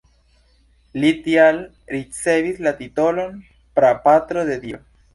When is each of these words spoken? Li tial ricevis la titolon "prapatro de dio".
Li 1.03 1.11
tial 1.27 1.61
ricevis 1.97 2.65
la 2.69 2.75
titolon 2.83 3.39
"prapatro 3.81 4.51
de 4.53 4.63
dio". 4.69 4.87